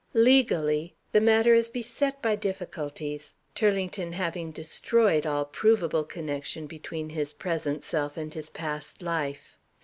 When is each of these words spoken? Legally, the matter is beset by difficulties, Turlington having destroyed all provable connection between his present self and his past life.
Legally, 0.15 0.95
the 1.11 1.21
matter 1.21 1.53
is 1.53 1.69
beset 1.69 2.23
by 2.23 2.35
difficulties, 2.35 3.35
Turlington 3.53 4.13
having 4.13 4.49
destroyed 4.49 5.27
all 5.27 5.45
provable 5.45 6.05
connection 6.05 6.65
between 6.65 7.11
his 7.11 7.33
present 7.33 7.83
self 7.83 8.17
and 8.17 8.33
his 8.33 8.49
past 8.49 9.03
life. 9.03 9.59